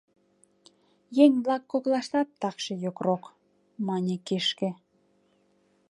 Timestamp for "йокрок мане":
2.83-4.15